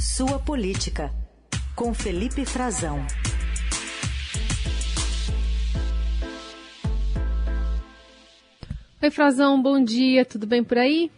Sua 0.00 0.38
Política, 0.38 1.10
com 1.74 1.92
Felipe 1.92 2.46
Frazão. 2.46 3.04
Oi, 9.02 9.10
Frazão, 9.10 9.60
bom 9.60 9.82
dia, 9.82 10.24
tudo 10.24 10.46
bem 10.46 10.62
por 10.62 10.78
aí? 10.78 11.10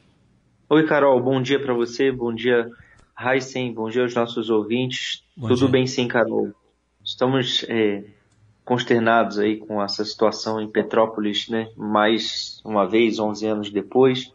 Oi, 0.67 0.87
Carol, 0.87 1.23
bom 1.23 1.43
dia 1.43 1.61
para 1.61 1.75
você, 1.75 2.11
bom 2.11 2.33
dia, 2.33 2.71
Heisen, 3.19 3.71
bom 3.75 3.91
dia 3.91 4.01
aos 4.01 4.15
nossos 4.15 4.49
ouvintes. 4.49 5.23
Bom 5.37 5.49
tudo 5.49 5.59
dia. 5.59 5.69
bem 5.69 5.87
sim, 5.87 6.09
Carol. 6.09 6.51
Estamos 7.05 7.67
é, 7.69 8.03
consternados 8.65 9.39
aí 9.39 9.59
com 9.59 9.83
essa 9.83 10.07
situação 10.07 10.59
em 10.59 10.67
Petrópolis, 10.67 11.51
né? 11.51 11.69
Mais 11.77 12.63
uma 12.65 12.89
vez, 12.89 13.19
11 13.19 13.47
anos 13.47 13.71
depois. 13.71 14.33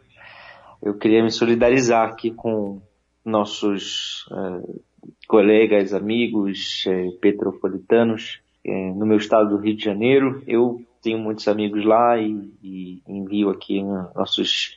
Eu 0.80 0.94
queria 0.94 1.24
me 1.24 1.32
solidarizar 1.32 2.08
aqui 2.08 2.30
com 2.30 2.80
nossos 3.26 4.24
uh, 4.30 4.80
colegas, 5.26 5.92
amigos 5.92 6.84
uh, 6.86 7.18
petropolitanos 7.18 8.40
uh, 8.64 8.94
no 8.94 9.04
meu 9.04 9.18
estado 9.18 9.50
do 9.50 9.56
Rio 9.56 9.76
de 9.76 9.84
Janeiro. 9.84 10.42
Eu 10.46 10.80
tenho 11.02 11.18
muitos 11.18 11.46
amigos 11.48 11.84
lá 11.84 12.16
e, 12.18 12.50
e 12.62 13.02
envio 13.06 13.50
aqui 13.50 13.82
nossos 14.14 14.76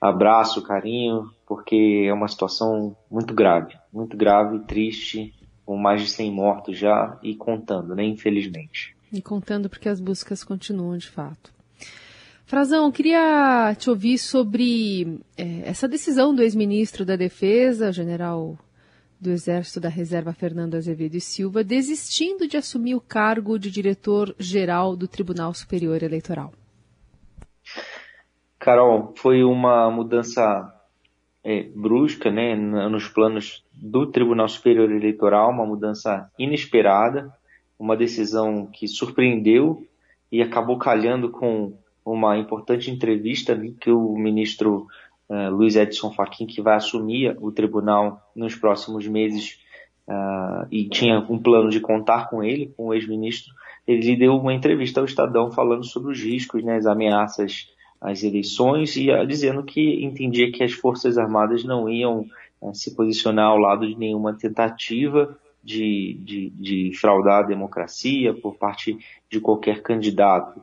abraço, 0.00 0.62
carinho, 0.62 1.30
porque 1.46 2.06
é 2.08 2.12
uma 2.12 2.28
situação 2.28 2.96
muito 3.10 3.34
grave, 3.34 3.74
muito 3.92 4.16
grave, 4.16 4.60
triste, 4.60 5.34
com 5.64 5.76
mais 5.76 6.02
de 6.02 6.08
100 6.08 6.32
mortos 6.32 6.78
já 6.78 7.18
e 7.22 7.34
contando, 7.34 7.94
né, 7.94 8.04
infelizmente. 8.04 8.96
E 9.12 9.20
contando 9.20 9.68
porque 9.68 9.88
as 9.88 10.00
buscas 10.00 10.42
continuam 10.42 10.96
de 10.96 11.08
fato. 11.08 11.52
Frazão, 12.50 12.90
queria 12.90 13.76
te 13.78 13.88
ouvir 13.88 14.18
sobre 14.18 15.20
é, 15.38 15.68
essa 15.68 15.86
decisão 15.86 16.34
do 16.34 16.42
ex-ministro 16.42 17.04
da 17.04 17.14
Defesa, 17.14 17.92
general 17.92 18.58
do 19.20 19.30
Exército 19.30 19.78
da 19.78 19.88
Reserva 19.88 20.32
Fernando 20.32 20.74
Azevedo 20.74 21.14
e 21.14 21.20
Silva, 21.20 21.62
desistindo 21.62 22.48
de 22.48 22.56
assumir 22.56 22.96
o 22.96 23.00
cargo 23.00 23.56
de 23.56 23.70
diretor-geral 23.70 24.96
do 24.96 25.06
Tribunal 25.06 25.54
Superior 25.54 26.02
Eleitoral. 26.02 26.52
Carol, 28.58 29.14
foi 29.16 29.44
uma 29.44 29.88
mudança 29.88 30.74
é, 31.44 31.62
brusca 31.72 32.32
né, 32.32 32.56
nos 32.56 33.06
planos 33.06 33.64
do 33.72 34.08
Tribunal 34.08 34.48
Superior 34.48 34.90
Eleitoral, 34.90 35.52
uma 35.52 35.64
mudança 35.64 36.28
inesperada, 36.36 37.32
uma 37.78 37.96
decisão 37.96 38.66
que 38.66 38.88
surpreendeu 38.88 39.86
e 40.32 40.42
acabou 40.42 40.78
calhando 40.78 41.30
com 41.30 41.78
uma 42.12 42.36
importante 42.36 42.90
entrevista 42.90 43.58
que 43.80 43.90
o 43.90 44.16
ministro 44.16 44.86
uh, 45.28 45.50
Luiz 45.50 45.76
Edson 45.76 46.12
Fachin, 46.12 46.46
que 46.46 46.60
vai 46.60 46.76
assumir 46.76 47.36
o 47.40 47.52
tribunal 47.52 48.20
nos 48.34 48.54
próximos 48.54 49.06
meses, 49.06 49.58
uh, 50.08 50.66
e 50.70 50.88
tinha 50.88 51.18
um 51.28 51.38
plano 51.38 51.70
de 51.70 51.80
contar 51.80 52.28
com 52.28 52.42
ele, 52.42 52.72
com 52.76 52.86
o 52.86 52.94
ex-ministro, 52.94 53.54
ele 53.86 54.16
deu 54.16 54.36
uma 54.36 54.52
entrevista 54.52 55.00
ao 55.00 55.06
Estadão 55.06 55.50
falando 55.50 55.84
sobre 55.84 56.12
os 56.12 56.20
riscos, 56.20 56.62
né, 56.62 56.76
as 56.76 56.86
ameaças 56.86 57.68
às 58.00 58.22
eleições 58.22 58.96
e 58.96 59.10
uh, 59.10 59.26
dizendo 59.26 59.62
que 59.62 60.04
entendia 60.04 60.50
que 60.50 60.62
as 60.62 60.72
Forças 60.72 61.18
Armadas 61.18 61.64
não 61.64 61.88
iam 61.88 62.26
se 62.74 62.94
posicionar 62.94 63.46
ao 63.46 63.56
lado 63.56 63.86
de 63.86 63.96
nenhuma 63.96 64.36
tentativa 64.36 65.34
de, 65.64 66.18
de, 66.22 66.50
de 66.50 66.98
fraudar 66.98 67.44
a 67.44 67.46
democracia 67.46 68.34
por 68.34 68.56
parte 68.56 68.98
de 69.30 69.40
qualquer 69.40 69.80
candidato 69.82 70.60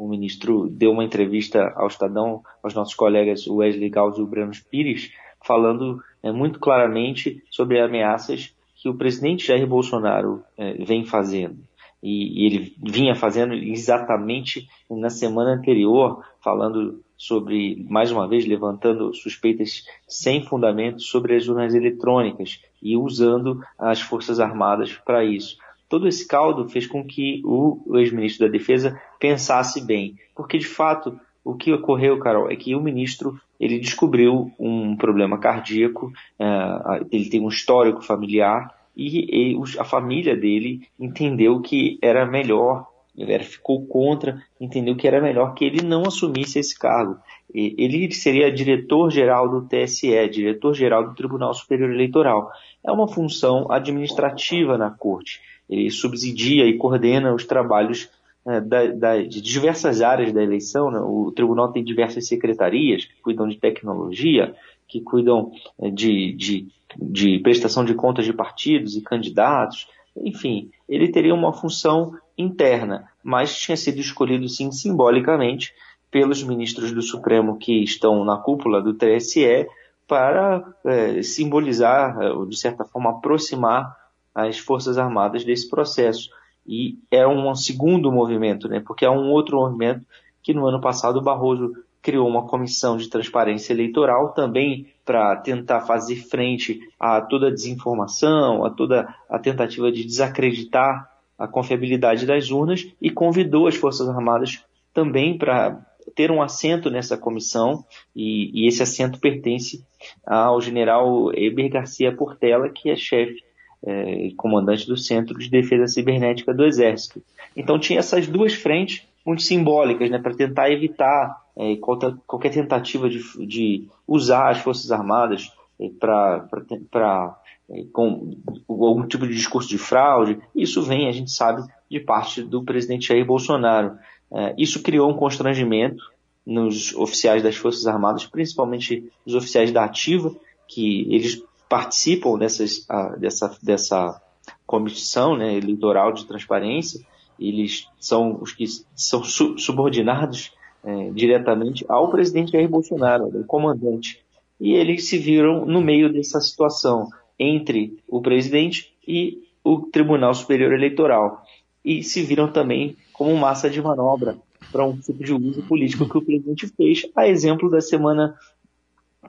o 0.00 0.08
ministro 0.08 0.66
deu 0.70 0.92
uma 0.92 1.04
entrevista 1.04 1.74
ao 1.76 1.86
Estadão, 1.86 2.42
aos 2.62 2.72
nossos 2.72 2.94
colegas 2.94 3.46
Wesley 3.46 3.90
Gauss 3.90 4.16
e 4.16 4.22
o 4.22 4.26
Brano 4.26 4.52
Pires, 4.70 5.12
falando 5.44 6.02
é, 6.22 6.32
muito 6.32 6.58
claramente 6.58 7.44
sobre 7.50 7.78
ameaças 7.78 8.56
que 8.74 8.88
o 8.88 8.94
presidente 8.94 9.46
Jair 9.46 9.66
Bolsonaro 9.66 10.42
é, 10.56 10.72
vem 10.72 11.04
fazendo. 11.04 11.58
E, 12.02 12.42
e, 12.42 12.46
ele 12.46 12.74
vinha 12.82 13.14
fazendo 13.14 13.52
exatamente 13.52 14.66
na 14.90 15.10
semana 15.10 15.50
anterior, 15.50 16.24
falando 16.42 17.04
sobre, 17.14 17.86
mais 17.90 18.10
uma 18.10 18.26
vez, 18.26 18.46
levantando 18.46 19.12
suspeitas 19.12 19.84
sem 20.08 20.42
fundamento 20.42 21.02
sobre 21.02 21.36
as 21.36 21.46
urnas 21.46 21.74
eletrônicas 21.74 22.58
e 22.82 22.96
usando 22.96 23.62
as 23.78 24.00
Forças 24.00 24.40
Armadas 24.40 24.94
para 25.04 25.22
isso 25.22 25.58
todo 25.90 26.06
esse 26.06 26.26
caldo 26.26 26.68
fez 26.68 26.86
com 26.86 27.04
que 27.04 27.42
o, 27.44 27.98
ex-ministro 27.98 28.46
da 28.46 28.52
Defesa 28.52 28.98
pensasse 29.18 29.84
bem. 29.84 30.16
Porque, 30.36 30.56
de 30.56 30.66
fato, 30.66 31.18
o 31.44 31.54
que 31.54 31.72
ocorreu, 31.72 32.18
Carol, 32.20 32.48
é 32.48 32.54
que 32.54 32.76
o 32.76 32.80
ministro 32.80 33.38
ele 33.58 33.78
descobriu 33.78 34.52
um 34.58 34.96
problema 34.96 35.36
cardíaco, 35.36 36.06
uh, 36.38 37.06
ele 37.10 37.28
tem 37.28 37.40
um 37.40 37.48
histórico 37.48 38.02
familiar 38.02 38.72
e, 38.96 39.58
a 39.78 39.84
família 39.84 40.36
dele 40.36 40.82
entendeu 40.98 41.60
que 41.60 41.98
era 42.00 42.24
melhor, 42.24 42.86
ele 43.16 43.44
ficou 43.44 43.84
contra, 43.86 44.42
entendeu 44.60 44.96
que 44.96 45.06
era 45.06 45.20
melhor 45.20 45.54
que 45.54 45.64
ele 45.64 45.82
não 45.82 46.02
assumisse 46.02 46.58
esse 46.58 46.78
cargo. 46.78 47.18
Ele 47.52 48.10
seria 48.12 48.50
diretor-geral 48.50 49.48
do 49.48 49.66
TSE, 49.66 50.28
diretor-geral 50.28 51.08
do 51.08 51.14
Tribunal 51.14 51.52
Superior 51.52 51.90
Eleitoral. 51.90 52.50
É 52.82 52.92
uma 52.92 53.08
função 53.08 53.70
administrativa 53.70 54.78
na 54.78 54.90
corte 54.90 55.40
ele 55.70 55.88
subsidia 55.88 56.66
e 56.66 56.76
coordena 56.76 57.32
os 57.32 57.44
trabalhos 57.44 58.10
é, 58.44 58.60
da, 58.60 58.86
da, 58.86 59.22
de 59.22 59.40
diversas 59.40 60.02
áreas 60.02 60.32
da 60.32 60.42
eleição. 60.42 60.90
Né? 60.90 60.98
O 60.98 61.30
tribunal 61.30 61.72
tem 61.72 61.84
diversas 61.84 62.26
secretarias 62.26 63.04
que 63.04 63.22
cuidam 63.22 63.48
de 63.48 63.56
tecnologia, 63.56 64.54
que 64.88 65.00
cuidam 65.00 65.52
é, 65.80 65.88
de, 65.88 66.32
de, 66.32 66.66
de 66.98 67.38
prestação 67.38 67.84
de 67.84 67.94
contas 67.94 68.24
de 68.24 68.32
partidos 68.32 68.96
e 68.96 69.00
candidatos. 69.00 69.86
Enfim, 70.16 70.70
ele 70.88 71.10
teria 71.10 71.34
uma 71.34 71.52
função 71.52 72.16
interna, 72.36 73.08
mas 73.22 73.56
tinha 73.56 73.76
sido 73.76 74.00
escolhido 74.00 74.48
sim 74.48 74.70
simbolicamente 74.72 75.72
pelos 76.10 76.42
ministros 76.42 76.92
do 76.92 77.02
Supremo 77.02 77.56
que 77.56 77.84
estão 77.84 78.24
na 78.24 78.36
cúpula 78.36 78.82
do 78.82 78.94
TSE 78.94 79.68
para 80.08 80.64
é, 80.84 81.22
simbolizar, 81.22 82.18
é, 82.20 82.46
de 82.46 82.56
certa 82.56 82.84
forma, 82.84 83.10
aproximar 83.10 83.96
as 84.34 84.58
Forças 84.58 84.98
Armadas 84.98 85.44
desse 85.44 85.68
processo. 85.68 86.30
E 86.66 86.98
é 87.10 87.26
um 87.26 87.54
segundo 87.54 88.10
movimento, 88.10 88.68
né? 88.68 88.82
porque 88.84 89.04
é 89.04 89.10
um 89.10 89.30
outro 89.30 89.56
movimento 89.58 90.04
que 90.42 90.52
no 90.52 90.66
ano 90.66 90.80
passado 90.80 91.18
o 91.18 91.22
Barroso 91.22 91.72
criou 92.02 92.28
uma 92.28 92.46
comissão 92.46 92.96
de 92.96 93.08
transparência 93.08 93.72
eleitoral 93.72 94.32
também 94.32 94.86
para 95.04 95.36
tentar 95.36 95.82
fazer 95.82 96.16
frente 96.16 96.80
a 96.98 97.20
toda 97.20 97.48
a 97.48 97.52
desinformação, 97.52 98.64
a 98.64 98.70
toda 98.70 99.14
a 99.28 99.38
tentativa 99.38 99.90
de 99.92 100.04
desacreditar 100.04 101.10
a 101.38 101.48
confiabilidade 101.48 102.26
das 102.26 102.50
urnas 102.50 102.86
e 103.00 103.10
convidou 103.10 103.66
as 103.66 103.74
Forças 103.74 104.08
Armadas 104.08 104.62
também 104.92 105.38
para 105.38 105.80
ter 106.14 106.30
um 106.30 106.42
assento 106.42 106.90
nessa 106.90 107.16
comissão 107.16 107.84
e, 108.14 108.50
e, 108.52 108.66
esse 108.66 108.82
assento 108.82 109.20
pertence 109.20 109.84
ao 110.26 110.60
general 110.60 111.32
Eber 111.34 111.70
Garcia 111.70 112.14
Portela, 112.14 112.68
que 112.68 112.90
é 112.90 112.96
chefe 112.96 113.42
é, 113.82 114.30
comandante 114.36 114.86
do 114.86 114.96
Centro 114.96 115.38
de 115.38 115.48
Defesa 115.48 115.86
Cibernética 115.86 116.52
do 116.52 116.64
Exército. 116.64 117.22
Então 117.56 117.78
tinha 117.78 118.00
essas 118.00 118.26
duas 118.26 118.54
frentes 118.54 119.06
muito 119.24 119.42
simbólicas, 119.42 120.10
né, 120.10 120.18
para 120.18 120.34
tentar 120.34 120.70
evitar 120.70 121.39
é, 121.56 121.76
qualquer 121.76 122.50
tentativa 122.50 123.08
de, 123.08 123.20
de, 123.46 123.88
usar 124.06 124.50
as 124.50 124.58
Forças 124.58 124.90
Armadas 124.90 125.52
é, 125.78 125.88
para 125.98 127.36
é, 127.70 127.84
com 127.92 128.36
algum 128.68 129.06
tipo 129.06 129.26
de 129.26 129.34
discurso 129.34 129.68
de 129.68 129.78
fraude. 129.78 130.40
Isso 130.54 130.82
vem, 130.82 131.08
a 131.08 131.12
gente 131.12 131.30
sabe, 131.30 131.62
de 131.90 132.00
parte 132.00 132.42
do 132.42 132.64
presidente 132.64 133.08
Jair 133.08 133.24
Bolsonaro. 133.24 133.96
É, 134.32 134.54
isso 134.56 134.82
criou 134.82 135.10
um 135.10 135.16
constrangimento 135.16 136.02
nos 136.46 136.94
oficiais 136.94 137.42
das 137.42 137.56
Forças 137.56 137.86
Armadas, 137.86 138.26
principalmente 138.26 139.10
os 139.24 139.34
oficiais 139.34 139.70
da 139.70 139.84
ativa, 139.84 140.34
que 140.66 141.06
eles 141.14 141.42
participam 141.68 142.36
dessas, 142.36 142.86
dessa, 143.18 143.56
dessa 143.62 144.20
comissão 144.66 145.36
né, 145.36 145.56
eleitoral 145.56 146.12
de 146.12 146.26
transparência, 146.26 147.00
eles 147.38 147.88
são 147.98 148.38
os 148.40 148.52
que 148.52 148.64
são 148.94 149.22
subordinados 149.24 150.52
é, 150.84 151.10
diretamente 151.10 151.84
ao 151.88 152.10
presidente 152.10 152.52
Jair 152.52 152.68
Bolsonaro, 152.68 153.26
o 153.26 153.44
comandante. 153.44 154.22
E 154.60 154.72
eles 154.72 155.08
se 155.08 155.18
viram 155.18 155.64
no 155.64 155.80
meio 155.80 156.12
dessa 156.12 156.40
situação 156.40 157.08
entre 157.38 157.98
o 158.06 158.20
presidente 158.20 158.92
e 159.06 159.42
o 159.64 159.80
Tribunal 159.80 160.34
Superior 160.34 160.72
Eleitoral. 160.72 161.42
E 161.84 162.02
se 162.02 162.22
viram 162.22 162.50
também 162.50 162.96
como 163.12 163.34
massa 163.36 163.70
de 163.70 163.80
manobra 163.80 164.36
para 164.70 164.84
um 164.84 164.98
tipo 164.98 165.24
de 165.24 165.32
uso 165.32 165.62
político 165.62 166.08
que 166.08 166.18
o 166.18 166.22
presidente 166.22 166.68
fez, 166.68 167.06
a 167.16 167.26
exemplo 167.26 167.70
da 167.70 167.80
semana 167.80 168.34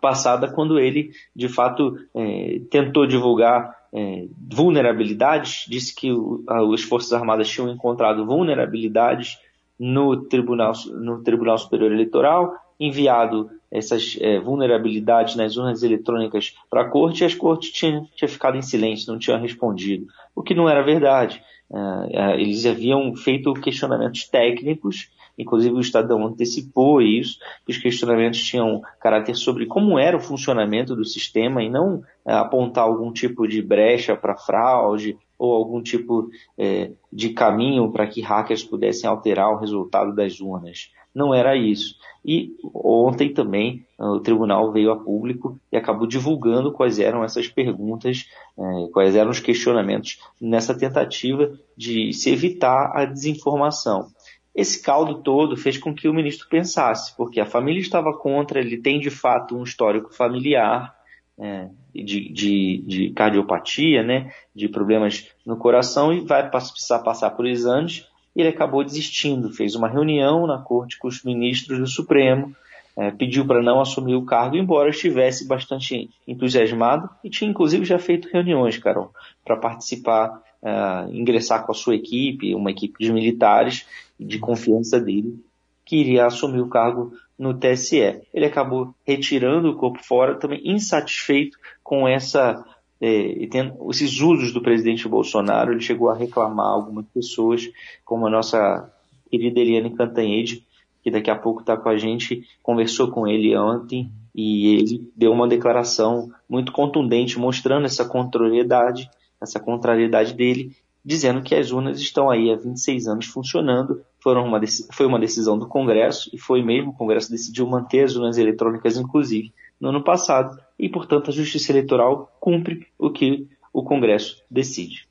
passada, 0.02 0.48
quando 0.50 0.80
ele, 0.80 1.12
de 1.36 1.48
fato, 1.48 1.98
é, 2.14 2.62
tentou 2.70 3.06
divulgar 3.06 3.76
é, 3.94 4.26
vulnerabilidades, 4.50 5.66
disse 5.68 5.94
que 5.94 6.12
o, 6.12 6.44
as 6.48 6.82
Forças 6.82 7.14
Armadas 7.14 7.50
tinham 7.50 7.70
encontrado 7.70 8.26
vulnerabilidades 8.26 9.38
no 9.84 10.16
Tribunal, 10.26 10.74
no 10.94 11.24
Tribunal 11.24 11.58
Superior 11.58 11.92
Eleitoral 11.92 12.54
enviado 12.80 13.50
essas 13.72 14.16
é, 14.22 14.40
vulnerabilidades 14.40 15.36
nas 15.36 15.58
urnas 15.58 15.82
eletrônicas 15.82 16.56
para 16.70 16.82
a 16.82 16.90
corte 16.90 17.24
e 17.24 17.26
as 17.26 17.34
cortes 17.34 17.72
tinham, 17.72 18.06
tinham 18.16 18.30
ficado 18.30 18.58
em 18.58 18.62
silêncio, 18.62 19.12
não 19.12 19.18
tinham 19.18 19.42
respondido, 19.42 20.06
o 20.36 20.44
que 20.44 20.54
não 20.54 20.70
era 20.70 20.84
verdade. 20.84 21.42
Uh, 21.70 22.34
eles 22.34 22.66
haviam 22.66 23.16
feito 23.16 23.54
questionamentos 23.54 24.28
técnicos, 24.28 25.10
inclusive 25.38 25.74
o 25.74 25.80
Estadão 25.80 26.28
antecipou 26.28 27.02
isso, 27.02 27.40
que 27.66 27.72
os 27.72 27.78
questionamentos 27.78 28.44
tinham 28.44 28.82
caráter 29.00 29.36
sobre 29.36 29.66
como 29.66 29.98
era 29.98 30.18
o 30.18 30.20
funcionamento 30.20 30.96
do 30.96 31.06
sistema 31.06 31.64
e 31.64 31.70
não 31.70 31.96
uh, 31.96 32.04
apontar 32.26 32.84
algum 32.84 33.12
tipo 33.12 33.48
de 33.48 33.62
brecha 33.62 34.16
para 34.16 34.38
fraude 34.38 35.18
ou 35.42 35.56
algum 35.56 35.82
tipo 35.82 36.20
uh, 36.20 36.98
de 37.12 37.30
caminho 37.30 37.92
para 37.92 38.06
que 38.06 38.22
hackers 38.22 38.64
pudessem 38.64 39.10
alterar 39.10 39.50
o 39.50 39.58
resultado 39.58 40.14
das 40.14 40.40
urnas. 40.40 40.92
Não 41.16 41.34
era 41.34 41.58
isso. 41.58 41.96
E 42.24 42.56
ontem 42.76 43.34
também 43.34 43.84
o 43.98 44.20
tribunal 44.20 44.72
veio 44.72 44.92
a 44.92 44.96
público 44.96 45.60
e 45.72 45.76
acabou 45.76 46.06
divulgando 46.06 46.72
quais 46.72 47.00
eram 47.00 47.24
essas 47.24 47.48
perguntas, 47.48 48.28
eh, 48.58 48.88
quais 48.94 49.16
eram 49.16 49.32
os 49.32 49.40
questionamentos 49.40 50.20
nessa 50.40 50.78
tentativa 50.78 51.52
de 51.76 52.14
se 52.14 52.30
evitar 52.32 52.92
a 52.96 53.04
desinformação. 53.04 54.08
Esse 54.54 54.82
caldo 54.82 55.24
todo 55.24 55.58
fez 55.58 55.78
com 55.78 55.94
que 55.94 56.08
o 56.08 56.14
ministro 56.14 56.48
pensasse, 56.48 57.16
porque 57.18 57.40
a 57.40 57.46
família 57.46 57.82
estava 57.82 58.14
contra, 58.16 58.60
ele 58.60 58.78
tem 58.78 59.00
de 59.00 59.10
fato 59.10 59.58
um 59.58 59.64
histórico 59.64 60.14
familiar 60.14 60.96
é, 61.42 61.68
de, 61.94 62.32
de, 62.32 62.84
de, 62.86 63.10
cardiopatia, 63.10 64.04
né, 64.04 64.32
de 64.56 64.70
problemas 64.70 65.28
no 65.44 65.58
coração 65.58 66.14
e 66.14 66.20
vai 66.20 66.48
precisar 66.48 67.00
passar 67.00 67.32
por 67.32 67.48
exames. 67.48 68.06
Ele 68.36 68.48
acabou 68.48 68.84
desistindo, 68.84 69.52
fez 69.52 69.76
uma 69.76 69.90
reunião 69.90 70.46
na 70.46 70.60
corte 70.60 71.00
com 71.00 71.08
os 71.08 71.24
ministros 71.24 71.80
do 71.80 71.88
Supremo, 71.88 72.56
é, 72.96 73.10
pediu 73.10 73.46
para 73.46 73.62
não 73.62 73.82
assumir 73.82 74.16
o 74.16 74.24
cargo, 74.24 74.56
embora 74.56 74.90
estivesse 74.90 75.48
bastante 75.48 76.10
entusiasmado 76.28 77.10
e 77.24 77.30
tinha 77.30 77.50
inclusive 77.50 77.84
já 77.86 77.98
feito 77.98 78.30
reuniões, 78.32 78.78
Carol, 78.78 79.12
para 79.44 79.58
participar, 79.58 80.42
é, 80.62 81.08
ingressar 81.12 81.66
com 81.66 81.72
a 81.72 81.76
sua 81.76 81.96
equipe, 81.96 82.54
uma 82.54 82.70
equipe 82.70 83.04
de 83.04 83.12
militares 83.12 83.88
de 84.20 84.38
confiança 84.38 85.00
dele, 85.00 85.44
que 85.92 85.98
iria 85.98 86.26
assumir 86.26 86.62
o 86.62 86.70
cargo 86.70 87.12
no 87.38 87.54
TSE. 87.54 88.22
Ele 88.34 88.46
acabou 88.46 88.96
retirando 89.06 89.70
o 89.70 89.76
corpo 89.76 90.02
fora, 90.02 90.36
também 90.36 90.62
insatisfeito 90.64 91.58
com 91.84 92.08
essa 92.08 92.64
é, 93.02 93.10
e 93.10 93.46
tendo 93.48 93.76
esses 93.92 94.22
usos 94.22 94.54
do 94.54 94.62
presidente 94.62 95.06
Bolsonaro, 95.06 95.74
ele 95.74 95.82
chegou 95.82 96.10
a 96.10 96.16
reclamar 96.16 96.68
algumas 96.68 97.06
pessoas, 97.08 97.70
como 98.06 98.26
a 98.26 98.30
nossa 98.30 98.90
querida 99.30 99.60
Eliane 99.60 99.94
Cantanhede, 99.94 100.66
que 101.04 101.12
daqui 101.12 101.30
a 101.30 101.36
pouco 101.36 101.60
está 101.60 101.76
com 101.76 101.90
a 101.90 101.98
gente, 101.98 102.48
conversou 102.64 103.12
com 103.12 103.28
ele 103.28 103.54
ontem 103.58 104.10
e 104.34 104.76
ele 104.76 105.12
deu 105.14 105.34
uma 105.34 105.46
declaração 105.46 106.32
muito 106.48 106.72
contundente, 106.72 107.38
mostrando 107.38 107.86
essa 107.86 108.06
contrariedade, 108.06 109.10
essa 109.42 109.60
contrariedade 109.60 110.34
dele, 110.36 110.74
dizendo 111.04 111.42
que 111.42 111.54
as 111.54 111.74
urnas 111.74 112.00
estão 112.00 112.30
aí 112.30 112.50
há 112.50 112.56
26 112.56 113.08
anos 113.08 113.26
funcionando, 113.26 114.06
foram 114.22 114.46
uma, 114.46 114.60
foi 114.94 115.06
uma 115.06 115.20
decisão 115.20 115.58
do 115.58 115.68
Congresso, 115.68 116.30
e 116.32 116.38
foi 116.38 116.64
mesmo, 116.64 116.92
o 116.92 116.96
Congresso 116.96 117.32
decidiu 117.32 117.68
manter 117.68 118.06
as 118.06 118.16
urnas 118.16 118.38
eletrônicas, 118.38 118.98
inclusive, 118.98 119.52
no 119.80 119.90
ano 119.90 120.04
passado, 120.04 120.58
e, 120.78 120.88
portanto, 120.88 121.30
a 121.30 121.34
Justiça 121.34 121.72
Eleitoral 121.72 122.32
cumpre 122.40 122.88
o 122.98 123.10
que 123.10 123.48
o 123.74 123.84
Congresso 123.84 124.44
decide. 124.50 125.08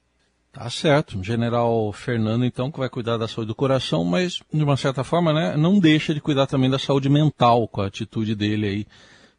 Tá 0.52 0.68
certo. 0.68 1.22
General 1.22 1.92
Fernando, 1.92 2.44
então, 2.44 2.70
que 2.70 2.78
vai 2.78 2.88
cuidar 2.88 3.16
da 3.16 3.28
saúde 3.28 3.48
do 3.48 3.54
coração, 3.54 4.04
mas, 4.04 4.40
de 4.52 4.62
uma 4.62 4.76
certa 4.76 5.04
forma, 5.04 5.32
né, 5.32 5.56
não 5.56 5.78
deixa 5.78 6.12
de 6.12 6.20
cuidar 6.20 6.46
também 6.46 6.70
da 6.70 6.78
saúde 6.78 7.08
mental 7.08 7.68
com 7.68 7.80
a 7.80 7.86
atitude 7.86 8.34
dele 8.34 8.66
aí, 8.66 8.86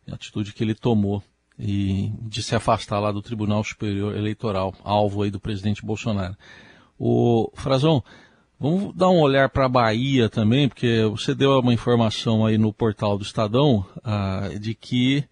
a 0.09 0.15
atitude 0.15 0.53
que 0.53 0.63
ele 0.63 0.75
tomou 0.75 1.21
e 1.59 2.11
de 2.21 2.41
se 2.41 2.55
afastar 2.55 2.99
lá 2.99 3.11
do 3.11 3.21
Tribunal 3.21 3.63
Superior 3.63 4.15
Eleitoral, 4.15 4.73
alvo 4.83 5.21
aí 5.21 5.29
do 5.29 5.39
presidente 5.39 5.85
Bolsonaro. 5.85 6.35
O 6.97 7.51
Frazão, 7.55 8.03
vamos 8.61 8.95
dar 8.95 9.09
um 9.09 9.19
olhar 9.19 9.49
para 9.49 9.65
a 9.65 9.69
Bahia 9.69 10.29
também, 10.29 10.69
porque 10.69 11.03
você 11.09 11.33
deu 11.33 11.59
uma 11.59 11.73
informação 11.73 12.45
aí 12.45 12.59
no 12.59 12.71
portal 12.71 13.17
do 13.17 13.23
Estadão 13.23 13.83
ah, 14.03 14.49
de 14.59 14.75
que 14.75 15.23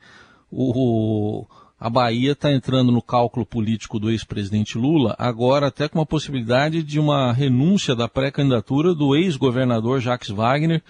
o, 0.51 1.45
a 1.79 1.91
Bahia 1.91 2.31
está 2.31 2.51
entrando 2.51 2.91
no 2.91 3.03
cálculo 3.03 3.45
político 3.45 3.99
do 3.99 4.09
ex-presidente 4.09 4.79
Lula, 4.79 5.15
agora 5.19 5.67
até 5.67 5.87
com 5.87 6.01
a 6.01 6.05
possibilidade 6.07 6.81
de 6.81 6.99
uma 6.99 7.31
renúncia 7.31 7.95
da 7.95 8.09
pré-candidatura 8.09 8.95
do 8.95 9.15
ex-governador 9.15 10.01
Jacques 10.01 10.29
Wagner, 10.29 10.81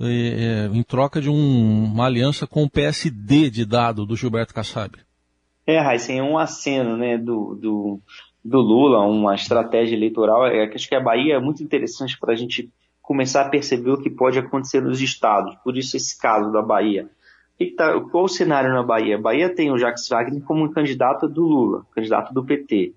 é, 0.00 0.68
em 0.72 0.82
troca 0.82 1.20
de 1.20 1.30
um, 1.30 1.84
uma 1.84 2.06
aliança 2.06 2.44
com 2.44 2.64
o 2.64 2.70
PSD 2.70 3.50
de 3.50 3.64
dado 3.64 4.04
do 4.04 4.16
Gilberto 4.16 4.52
Kassab. 4.52 4.98
É, 5.64 5.78
Raíssen, 5.78 6.18
é 6.18 6.22
um 6.22 6.38
aceno 6.38 6.96
né, 6.96 7.18
do, 7.18 7.54
do, 7.54 8.00
do, 8.44 8.60
Lula, 8.60 9.00
uma 9.00 9.34
estratégia 9.34 9.96
eleitoral. 9.96 10.46
É, 10.46 10.64
acho 10.72 10.88
que 10.88 10.94
a 10.94 11.00
Bahia 11.00 11.34
é 11.34 11.40
muito 11.40 11.62
interessante 11.62 12.18
para 12.18 12.32
a 12.32 12.36
gente 12.36 12.70
começar 13.02 13.42
a 13.42 13.48
perceber 13.48 13.90
o 13.90 14.00
que 14.00 14.10
pode 14.10 14.38
acontecer 14.38 14.82
nos 14.82 15.00
estados. 15.00 15.54
Por 15.64 15.76
isso 15.76 15.96
esse 15.96 16.18
caso 16.18 16.52
da 16.52 16.62
Bahia 16.62 17.08
tá, 17.66 18.00
qual 18.00 18.24
o 18.24 18.28
cenário 18.28 18.72
na 18.72 18.82
Bahia? 18.82 19.16
A 19.16 19.20
Bahia 19.20 19.52
tem 19.52 19.70
o 19.70 19.78
Jacques 19.78 20.08
Wagner 20.08 20.42
como 20.42 20.70
candidato 20.70 21.28
do 21.28 21.42
Lula, 21.42 21.84
candidato 21.94 22.32
do 22.32 22.44
PT. 22.44 22.94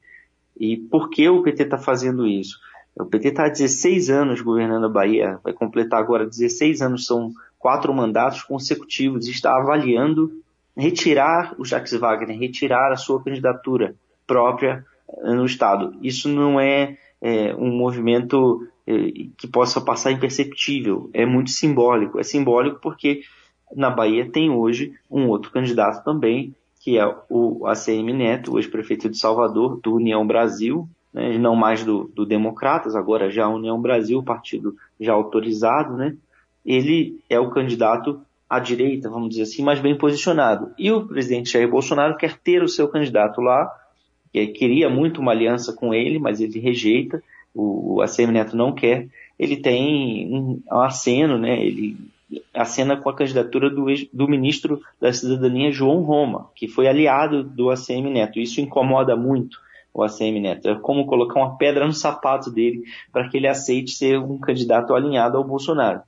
E 0.60 0.78
por 0.78 1.10
que 1.10 1.28
o 1.28 1.42
PT 1.42 1.64
está 1.64 1.78
fazendo 1.78 2.28
isso? 2.28 2.60
O 2.96 3.06
PT 3.06 3.30
está 3.30 3.46
há 3.46 3.50
16 3.50 4.10
anos 4.10 4.42
governando 4.42 4.86
a 4.86 4.90
Bahia, 4.90 5.40
vai 5.44 5.54
completar 5.54 6.00
agora 6.00 6.26
16 6.26 6.82
anos, 6.82 7.06
são 7.06 7.32
quatro 7.58 7.94
mandatos 7.94 8.44
consecutivos, 8.44 9.28
e 9.28 9.32
está 9.32 9.56
avaliando 9.56 10.32
retirar 10.78 11.56
o 11.58 11.66
Jacques 11.66 11.94
Wagner, 11.94 12.38
retirar 12.38 12.92
a 12.92 12.98
sua 12.98 13.24
candidatura 13.24 13.96
própria 14.28 14.86
no 15.24 15.46
Estado. 15.46 15.96
Isso 16.02 16.30
não 16.30 16.60
é, 16.60 16.98
é 17.22 17.56
um 17.56 17.72
movimento 17.72 18.68
é, 18.88 18.94
que 19.38 19.48
possa 19.48 19.82
passar 19.82 20.12
imperceptível, 20.12 21.10
é 21.14 21.26
muito 21.26 21.52
simbólico. 21.52 22.20
É 22.20 22.24
simbólico 22.24 22.80
porque 22.82 23.22
na 23.76 23.90
Bahia 23.90 24.30
tem 24.30 24.50
hoje 24.50 24.94
um 25.10 25.28
outro 25.28 25.52
candidato 25.52 26.04
também, 26.04 26.54
que 26.80 26.98
é 26.98 27.16
o 27.30 27.66
ACM 27.68 28.12
Neto, 28.14 28.58
ex-prefeito 28.58 29.10
de 29.10 29.18
Salvador, 29.18 29.80
do 29.82 29.96
União 29.96 30.26
Brasil, 30.26 30.90
né, 31.14 31.38
não 31.38 31.56
mais 31.56 31.84
do, 31.84 32.10
do, 32.14 32.26
Democratas, 32.26 32.96
agora 32.96 33.30
já 33.30 33.48
União 33.48 33.80
Brasil, 33.80 34.24
partido 34.24 34.76
já 35.00 35.14
autorizado, 35.14 35.96
né? 35.96 36.16
Ele 36.66 37.20
é 37.30 37.40
o 37.40 37.50
candidato 37.50 38.22
à 38.50 38.60
direita, 38.60 39.10
vamos 39.10 39.30
dizer 39.30 39.44
assim, 39.44 39.64
mais 39.64 39.80
bem 39.80 39.98
posicionado. 39.98 40.72
E 40.78 40.92
o 40.92 41.06
presidente 41.08 41.52
Jair 41.52 41.70
Bolsonaro 41.70 42.18
quer 42.18 42.38
ter 42.38 42.64
o 42.64 42.68
seu 42.68 42.88
candidato 42.88 43.42
lá, 43.42 43.70
que 44.32 44.48
queria 44.48 44.90
muito 44.90 45.22
uma 45.22 45.32
aliança 45.32 45.74
com 45.74 45.94
ele, 45.94 46.20
mas 46.20 46.40
ele 46.40 46.60
rejeita, 46.60 47.22
o, 47.54 47.96
o 47.96 48.02
ACM 48.02 48.32
Neto 48.32 48.56
não 48.56 48.74
quer. 48.74 49.08
Ele 49.38 49.58
tem 49.58 50.28
um, 50.34 50.62
um 50.72 50.82
aceno, 50.82 51.38
né? 51.38 51.64
Ele 51.64 51.98
acena 52.54 52.96
com 52.96 53.10
a 53.10 53.16
candidatura 53.16 53.70
do, 53.70 53.86
do 54.14 54.28
ministro 54.28 54.82
da 55.00 55.12
Cidadania, 55.12 55.72
João 55.72 56.02
Roma, 56.02 56.50
que 56.56 56.68
foi 56.68 56.88
aliado 56.88 57.44
do 57.44 57.70
ACM 57.70 58.10
Neto. 58.10 58.40
Isso 58.40 58.62
incomoda 58.62 59.16
muito 59.16 59.58
o 59.94 60.04
ACM 60.04 60.40
Neto. 60.40 60.70
É 60.70 60.76
como 60.76 61.06
colocar 61.06 61.40
uma 61.40 61.58
pedra 61.58 61.86
no 61.86 61.94
sapato 61.94 62.50
dele 62.50 62.84
para 63.12 63.28
que 63.28 63.38
ele 63.38 63.48
aceite 63.48 63.92
ser 63.92 64.18
um 64.18 64.38
candidato 64.38 64.96
alinhado 64.96 65.38
ao 65.38 65.44
Bolsonaro. 65.44 66.02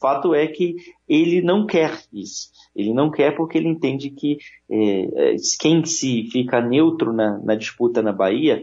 Fato 0.00 0.34
é 0.34 0.46
que 0.46 0.76
ele 1.08 1.42
não 1.42 1.66
quer 1.66 2.00
isso. 2.12 2.50
Ele 2.74 2.94
não 2.94 3.10
quer 3.10 3.34
porque 3.34 3.58
ele 3.58 3.68
entende 3.68 4.10
que 4.10 4.38
é, 4.70 5.34
quem 5.58 5.84
se 5.84 6.28
fica 6.30 6.60
neutro 6.60 7.12
na, 7.12 7.38
na, 7.38 7.54
disputa 7.56 8.00
na 8.00 8.12
Bahia, 8.12 8.62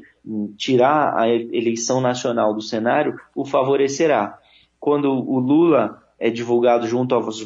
tirar 0.57 1.17
a 1.17 1.27
eleição 1.29 1.99
nacional 1.99 2.53
do 2.53 2.61
cenário, 2.61 3.19
o 3.35 3.43
favorecerá. 3.43 4.39
Quando 4.79 5.11
o 5.11 5.39
Lula 5.39 6.01
é 6.17 6.29
divulgado 6.29 6.87
junto 6.87 7.13
aos 7.13 7.43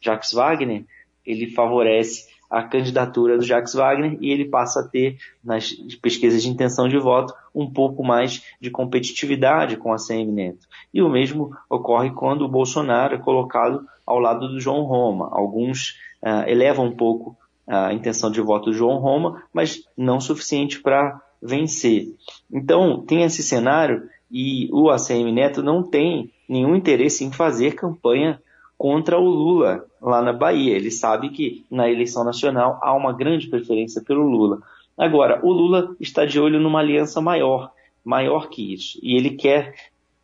Jacques 0.00 0.32
Wagner, 0.32 0.84
ele 1.24 1.50
favorece 1.50 2.27
a 2.50 2.62
candidatura 2.62 3.36
do 3.36 3.44
Jacques 3.44 3.74
Wagner 3.74 4.16
e 4.20 4.30
ele 4.30 4.46
passa 4.46 4.80
a 4.80 4.88
ter, 4.88 5.18
nas 5.44 5.72
pesquisas 6.00 6.42
de 6.42 6.48
intenção 6.48 6.88
de 6.88 6.98
voto, 6.98 7.34
um 7.54 7.70
pouco 7.70 8.02
mais 8.02 8.42
de 8.60 8.70
competitividade 8.70 9.76
com 9.76 9.92
a 9.92 9.96
CM 9.96 10.32
Neto. 10.32 10.66
E 10.92 11.02
o 11.02 11.08
mesmo 11.08 11.50
ocorre 11.68 12.10
quando 12.10 12.42
o 12.42 12.48
Bolsonaro 12.48 13.14
é 13.14 13.18
colocado 13.18 13.86
ao 14.06 14.18
lado 14.18 14.48
do 14.48 14.60
João 14.60 14.84
Roma. 14.84 15.28
Alguns 15.30 15.98
uh, 16.22 16.48
elevam 16.48 16.86
um 16.86 16.96
pouco 16.96 17.36
a 17.66 17.92
intenção 17.92 18.30
de 18.30 18.40
voto 18.40 18.70
do 18.70 18.72
João 18.72 18.96
Roma, 18.98 19.42
mas 19.52 19.84
não 19.94 20.20
suficiente 20.20 20.80
para 20.80 21.20
vencer. 21.40 22.06
Então, 22.50 23.04
tem 23.04 23.22
esse 23.24 23.42
cenário 23.42 24.08
e 24.30 24.68
o 24.72 24.90
ACM 24.90 25.32
Neto 25.32 25.62
não 25.62 25.82
tem 25.82 26.32
nenhum 26.48 26.74
interesse 26.74 27.24
em 27.24 27.30
fazer 27.30 27.74
campanha 27.74 28.40
contra 28.78 29.18
o 29.18 29.28
Lula 29.28 29.84
lá 30.00 30.22
na 30.22 30.32
Bahia. 30.32 30.76
Ele 30.76 30.90
sabe 30.90 31.30
que 31.30 31.66
na 31.68 31.90
eleição 31.90 32.24
nacional 32.24 32.78
há 32.80 32.94
uma 32.94 33.12
grande 33.12 33.48
preferência 33.48 34.00
pelo 34.00 34.22
Lula. 34.22 34.60
Agora, 34.96 35.40
o 35.44 35.52
Lula 35.52 35.96
está 36.00 36.24
de 36.24 36.40
olho 36.40 36.60
numa 36.60 36.78
aliança 36.78 37.20
maior, 37.20 37.72
maior 38.04 38.48
que 38.48 38.72
isso. 38.72 38.98
E 39.02 39.16
ele 39.16 39.30
quer, 39.30 39.74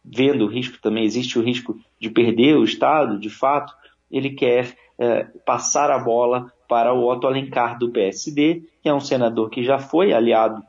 vendo 0.04 0.44
o 0.44 0.48
risco 0.48 0.80
também, 0.80 1.04
existe 1.04 1.38
o 1.38 1.42
risco 1.42 1.76
de 2.00 2.08
perder 2.08 2.56
o 2.56 2.64
Estado, 2.64 3.18
de 3.18 3.28
fato, 3.28 3.74
ele 4.10 4.30
quer 4.30 4.76
é, 4.98 5.24
passar 5.44 5.90
a 5.90 5.98
bola 5.98 6.52
para 6.68 6.94
o 6.94 7.08
Otto 7.08 7.26
Alencar 7.26 7.78
do 7.78 7.90
PSD, 7.90 8.62
que 8.82 8.88
é 8.88 8.94
um 8.94 9.00
senador 9.00 9.50
que 9.50 9.64
já 9.64 9.78
foi 9.78 10.12
aliado 10.12 10.62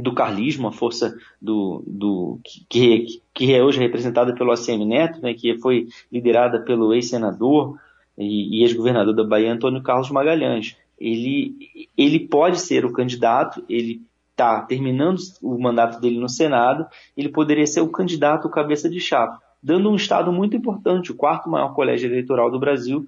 do 0.00 0.14
carlismo, 0.14 0.68
a 0.68 0.72
força 0.72 1.16
do, 1.40 1.82
do 1.86 2.40
que, 2.68 3.22
que 3.34 3.54
é 3.54 3.62
hoje 3.62 3.78
representada 3.78 4.34
pelo 4.34 4.52
ACM 4.52 4.84
Neto, 4.84 5.20
né, 5.20 5.34
que 5.34 5.58
foi 5.58 5.88
liderada 6.10 6.60
pelo 6.60 6.92
ex-senador 6.94 7.78
e, 8.16 8.58
e 8.58 8.62
ex-governador 8.62 9.14
da 9.14 9.24
Bahia, 9.24 9.52
Antônio 9.52 9.82
Carlos 9.82 10.10
Magalhães. 10.10 10.76
Ele, 10.98 11.54
ele 11.96 12.20
pode 12.20 12.60
ser 12.60 12.84
o 12.84 12.92
candidato, 12.92 13.64
ele 13.68 14.02
está 14.30 14.60
terminando 14.62 15.18
o 15.42 15.58
mandato 15.58 16.00
dele 16.00 16.18
no 16.18 16.28
Senado, 16.28 16.86
ele 17.16 17.28
poderia 17.28 17.66
ser 17.66 17.80
o 17.80 17.88
candidato 17.88 18.48
cabeça 18.48 18.88
de 18.88 19.00
chapa, 19.00 19.40
dando 19.62 19.90
um 19.90 19.96
estado 19.96 20.32
muito 20.32 20.56
importante, 20.56 21.12
o 21.12 21.16
quarto 21.16 21.48
maior 21.48 21.74
colégio 21.74 22.08
eleitoral 22.08 22.50
do 22.50 22.58
Brasil, 22.58 23.06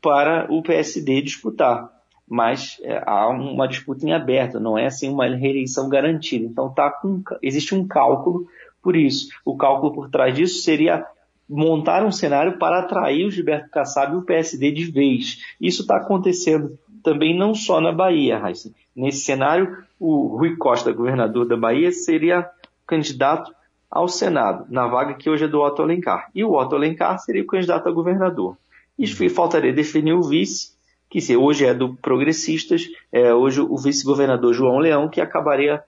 para 0.00 0.46
o 0.50 0.62
PSD 0.62 1.22
disputar. 1.22 1.95
Mas 2.28 2.78
é, 2.82 3.02
há 3.06 3.28
uma 3.28 3.68
disputa 3.68 4.04
em 4.04 4.12
aberto, 4.12 4.58
não 4.58 4.76
é 4.76 4.86
assim 4.86 5.08
uma 5.08 5.26
reeleição 5.26 5.88
garantida. 5.88 6.44
Então 6.44 6.72
tá 6.72 6.90
com, 6.90 7.22
existe 7.40 7.74
um 7.74 7.86
cálculo 7.86 8.46
por 8.82 8.96
isso. 8.96 9.28
O 9.44 9.56
cálculo 9.56 9.92
por 9.92 10.10
trás 10.10 10.34
disso 10.34 10.62
seria 10.62 11.06
montar 11.48 12.04
um 12.04 12.10
cenário 12.10 12.58
para 12.58 12.80
atrair 12.80 13.24
o 13.24 13.30
Gilberto 13.30 13.70
Kassab 13.70 14.14
e 14.14 14.16
o 14.16 14.22
PSD 14.22 14.72
de 14.72 14.90
vez. 14.90 15.38
Isso 15.60 15.82
está 15.82 15.96
acontecendo 15.96 16.78
também 17.02 17.38
não 17.38 17.54
só 17.54 17.80
na 17.80 17.92
Bahia, 17.92 18.38
Raíssa. 18.38 18.72
Nesse 18.94 19.24
cenário, 19.24 19.84
o 19.98 20.36
Rui 20.36 20.56
Costa, 20.56 20.92
governador 20.92 21.46
da 21.46 21.56
Bahia, 21.56 21.92
seria 21.92 22.50
candidato 22.84 23.54
ao 23.88 24.08
Senado, 24.08 24.66
na 24.68 24.88
vaga 24.88 25.14
que 25.14 25.30
hoje 25.30 25.44
é 25.44 25.48
do 25.48 25.60
Otto 25.60 25.82
Alencar. 25.82 26.28
E 26.34 26.42
o 26.42 26.52
Otto 26.52 26.74
Alencar 26.74 27.18
seria 27.20 27.42
o 27.42 27.46
candidato 27.46 27.88
a 27.88 27.92
governador. 27.92 28.56
E 28.98 29.06
faltaria 29.28 29.72
definir 29.72 30.14
o 30.14 30.22
vice, 30.22 30.75
que 31.08 31.36
hoje 31.36 31.64
é 31.64 31.74
do 31.74 31.94
Progressistas, 31.94 32.82
é 33.12 33.32
hoje 33.32 33.60
o 33.60 33.76
vice-governador 33.76 34.52
João 34.52 34.78
Leão, 34.78 35.08
que 35.08 35.20
acabaria 35.20 35.82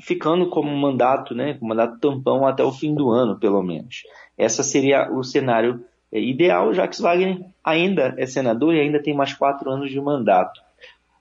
ficando 0.00 0.48
como 0.48 0.74
mandato, 0.74 1.34
né, 1.34 1.58
mandato 1.60 1.98
tampão 1.98 2.46
até 2.46 2.62
o 2.64 2.72
fim 2.72 2.94
do 2.94 3.10
ano, 3.10 3.38
pelo 3.38 3.62
menos. 3.62 4.04
Essa 4.36 4.62
seria 4.62 5.10
o 5.12 5.22
cenário 5.22 5.84
é, 6.10 6.20
ideal, 6.20 6.72
já 6.72 6.88
que 6.88 7.00
Wagner 7.00 7.40
ainda 7.62 8.14
é 8.16 8.26
senador 8.26 8.74
e 8.74 8.80
ainda 8.80 9.02
tem 9.02 9.14
mais 9.14 9.34
quatro 9.34 9.70
anos 9.70 9.90
de 9.90 10.00
mandato. 10.00 10.60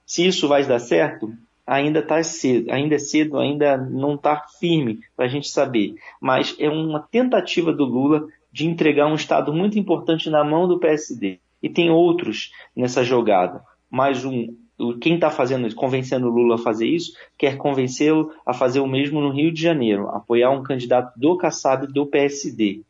Se 0.06 0.26
isso 0.26 0.48
vai 0.48 0.66
dar 0.66 0.80
certo, 0.80 1.34
ainda 1.66 2.02
tá 2.02 2.22
cedo, 2.24 2.72
ainda 2.72 2.96
é 2.96 3.00
cedo, 3.00 3.38
ainda 3.38 3.78
não 3.78 4.16
está 4.16 4.46
firme 4.60 5.00
para 5.16 5.26
a 5.26 5.30
gente 5.30 5.50
saber. 5.50 5.96
Mas 6.20 6.56
é 6.60 6.70
uma 6.70 7.00
tentativa 7.00 7.72
do 7.72 7.86
Lula 7.86 8.28
de 8.52 8.66
entregar 8.66 9.08
um 9.08 9.16
estado 9.16 9.54
muito 9.54 9.80
importante 9.80 10.30
na 10.30 10.44
mão 10.44 10.68
do 10.68 10.80
PSD. 10.80 11.40
E 11.62 11.70
tem 11.70 11.90
outros 11.90 12.52
nessa 12.76 13.04
jogada. 13.04 13.62
Mais 13.90 14.26
um, 14.26 14.56
quem 15.00 15.16
está 15.16 15.30
fazendo 15.30 15.74
convencendo 15.76 16.28
o 16.28 16.32
Lula 16.32 16.56
a 16.56 16.58
fazer 16.58 16.88
isso, 16.88 17.14
quer 17.38 17.58
convencê-lo 17.58 18.32
a 18.46 18.54
fazer 18.54 18.80
o 18.80 18.88
mesmo 18.88 19.22
no 19.22 19.32
Rio 19.32 19.52
de 19.52 19.62
Janeiro, 19.62 20.10
apoiar 20.10 20.52
um 20.52 20.64
candidato 20.64 21.18
do 21.20 21.38
Kassab 21.38 21.88
do 21.88 22.06
PSD 22.06 22.82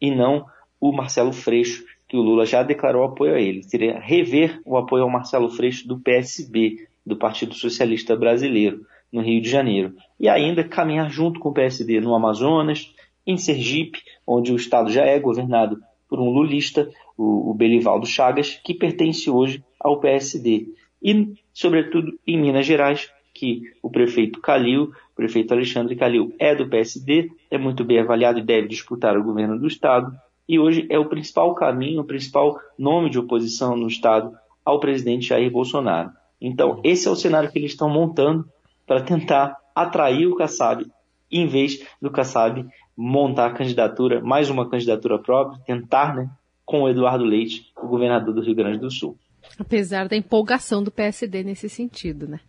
e 0.00 0.10
não 0.10 0.46
o 0.80 0.92
Marcelo 0.92 1.32
Freixo, 1.32 1.84
que 2.08 2.16
o 2.16 2.22
Lula 2.22 2.44
já 2.44 2.62
declarou 2.62 3.04
apoio 3.04 3.34
a 3.34 3.40
ele. 3.40 3.62
Seria 3.62 3.98
rever 3.98 4.60
o 4.64 4.76
apoio 4.76 5.04
ao 5.04 5.10
Marcelo 5.10 5.50
Freixo 5.50 5.86
do 5.86 5.98
PSB, 5.98 6.86
do 7.04 7.16
Partido 7.16 7.54
Socialista 7.54 8.16
Brasileiro, 8.16 8.86
no 9.12 9.22
Rio 9.22 9.40
de 9.40 9.48
Janeiro. 9.48 9.94
E 10.18 10.28
ainda 10.28 10.64
caminhar 10.64 11.10
junto 11.10 11.40
com 11.40 11.48
o 11.48 11.54
PSD 11.54 12.00
no 12.00 12.14
Amazonas, 12.14 12.92
em 13.26 13.36
Sergipe, 13.36 14.00
onde 14.26 14.52
o 14.52 14.56
Estado 14.56 14.90
já 14.90 15.04
é 15.04 15.18
governado 15.18 15.80
por 16.08 16.20
um 16.20 16.30
lulista, 16.30 16.88
o, 17.16 17.50
o 17.50 17.54
Belivaldo 17.54 18.06
Chagas, 18.06 18.60
que 18.64 18.74
pertence 18.74 19.30
hoje 19.30 19.64
ao 19.80 19.98
PSD. 20.00 20.68
E, 21.02 21.34
sobretudo, 21.52 22.18
em 22.26 22.38
Minas 22.38 22.66
Gerais, 22.66 23.10
que 23.32 23.62
o 23.82 23.90
prefeito 23.90 24.40
Calil, 24.40 24.84
o 25.12 25.14
prefeito 25.14 25.52
Alexandre 25.52 25.94
Calil, 25.94 26.34
é 26.38 26.54
do 26.54 26.68
PSD, 26.68 27.30
é 27.50 27.58
muito 27.58 27.84
bem 27.84 28.00
avaliado 28.00 28.38
e 28.38 28.42
deve 28.42 28.68
disputar 28.68 29.16
o 29.16 29.22
governo 29.22 29.58
do 29.58 29.66
Estado 29.66 30.16
e 30.48 30.58
hoje 30.58 30.86
é 30.88 30.98
o 30.98 31.06
principal 31.06 31.54
caminho, 31.54 32.00
o 32.00 32.04
principal 32.04 32.58
nome 32.78 33.10
de 33.10 33.18
oposição 33.18 33.76
no 33.76 33.88
Estado 33.88 34.32
ao 34.64 34.78
presidente 34.78 35.28
Jair 35.28 35.50
Bolsonaro. 35.50 36.10
Então, 36.40 36.80
esse 36.84 37.08
é 37.08 37.10
o 37.10 37.16
cenário 37.16 37.50
que 37.50 37.58
eles 37.58 37.72
estão 37.72 37.88
montando 37.88 38.48
para 38.86 39.02
tentar 39.02 39.56
atrair 39.74 40.26
o 40.26 40.36
Kassab, 40.36 40.86
em 41.30 41.46
vez 41.46 41.84
do 42.00 42.10
Kassab 42.10 42.64
montar 42.96 43.46
a 43.46 43.52
candidatura, 43.52 44.20
mais 44.20 44.48
uma 44.48 44.68
candidatura 44.68 45.18
própria, 45.18 45.60
tentar, 45.66 46.14
né, 46.14 46.30
com 46.66 46.82
o 46.82 46.88
Eduardo 46.88 47.24
Leite, 47.24 47.72
o 47.80 47.86
governador 47.86 48.34
do 48.34 48.42
Rio 48.42 48.54
Grande 48.54 48.78
do 48.78 48.90
Sul. 48.90 49.16
Apesar 49.58 50.08
da 50.08 50.16
empolgação 50.16 50.82
do 50.82 50.90
PSD 50.90 51.44
nesse 51.44 51.68
sentido, 51.68 52.26
né? 52.26 52.40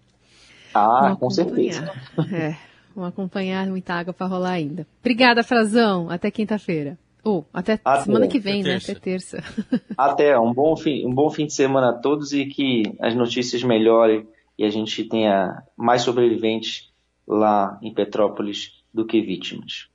Ah, 0.74 1.16
com 1.18 1.30
certeza. 1.30 1.90
É, 2.34 2.56
vamos 2.94 3.10
acompanhar 3.10 3.68
muita 3.68 3.94
água 3.94 4.14
para 4.14 4.26
rolar 4.26 4.52
ainda. 4.52 4.86
Obrigada, 5.00 5.44
Frazão. 5.44 6.10
Até 6.10 6.32
quinta-feira. 6.32 6.98
Oh, 7.24 7.44
até, 7.54 7.80
até, 7.84 8.04
semana 8.04 8.28
que 8.28 8.40
vem, 8.40 8.64
né? 8.64 8.78
Até 8.78 8.96
terça. 8.96 9.44
Até, 9.98 10.40
um 10.40 10.54
bom, 10.54 10.78
fim, 10.78 11.06
um 11.06 11.14
bom 11.14 11.30
fim 11.30 11.46
de 11.46 11.54
semana 11.54 11.90
a 11.90 11.94
todos 11.94 12.32
e 12.32 12.46
que 12.46 12.84
as 13.02 13.14
notícias 13.16 13.64
melhorem 13.64 14.26
e 14.58 14.64
a 14.64 14.70
gente 14.70 15.04
tenha 15.04 15.62
mais 15.76 16.04
sobreviventes 16.04 16.90
lá 17.28 17.78
em 17.82 17.94
Petrópolis 17.94 18.72
do 18.94 19.06
que 19.06 19.22
vítimas. 19.22 19.90